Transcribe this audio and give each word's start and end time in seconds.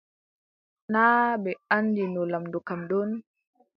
Naa 0.91 1.23
ɓe 1.43 1.51
anndino 1.75 2.21
lamɗo 2.31 2.59
kam 2.67 2.81
ɗon. 2.89 3.09